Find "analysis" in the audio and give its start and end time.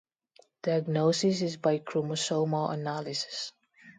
2.73-3.53